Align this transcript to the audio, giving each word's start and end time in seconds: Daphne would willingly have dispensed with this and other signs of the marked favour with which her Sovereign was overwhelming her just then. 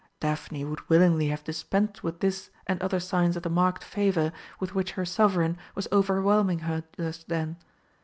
Daphne 0.19 0.65
would 0.65 0.89
willingly 0.89 1.27
have 1.27 1.43
dispensed 1.43 2.01
with 2.03 2.21
this 2.21 2.49
and 2.65 2.81
other 2.81 2.99
signs 2.99 3.37
of 3.37 3.43
the 3.43 3.51
marked 3.51 3.83
favour 3.83 4.31
with 4.59 4.73
which 4.73 4.93
her 4.93 5.05
Sovereign 5.05 5.59
was 5.75 5.87
overwhelming 5.91 6.61
her 6.65 6.83
just 6.97 7.29
then. 7.29 7.55